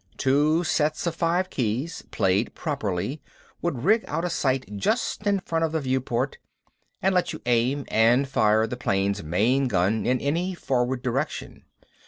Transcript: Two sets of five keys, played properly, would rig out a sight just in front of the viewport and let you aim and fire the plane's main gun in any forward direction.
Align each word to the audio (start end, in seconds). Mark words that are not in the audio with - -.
Two 0.17 0.63
sets 0.63 1.05
of 1.05 1.13
five 1.15 1.51
keys, 1.51 2.01
played 2.09 2.55
properly, 2.55 3.21
would 3.61 3.83
rig 3.83 4.03
out 4.07 4.25
a 4.25 4.31
sight 4.31 4.75
just 4.75 5.27
in 5.27 5.37
front 5.41 5.63
of 5.63 5.73
the 5.73 5.79
viewport 5.79 6.39
and 7.03 7.13
let 7.13 7.33
you 7.33 7.41
aim 7.45 7.85
and 7.87 8.27
fire 8.27 8.65
the 8.65 8.75
plane's 8.77 9.21
main 9.23 9.67
gun 9.67 10.07
in 10.07 10.19
any 10.19 10.55
forward 10.55 11.03
direction. 11.03 11.65